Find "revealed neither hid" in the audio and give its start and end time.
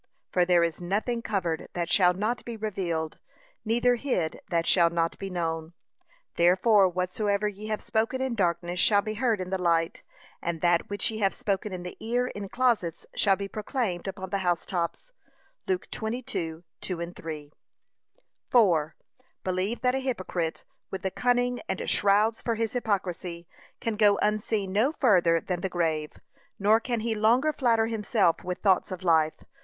2.57-4.41